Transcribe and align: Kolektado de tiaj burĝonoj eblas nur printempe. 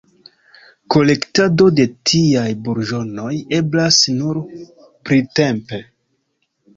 Kolektado 0.93 1.65
de 1.79 1.83
tiaj 2.11 2.45
burĝonoj 2.67 3.33
eblas 3.57 3.99
nur 4.15 4.39
printempe. 5.11 5.81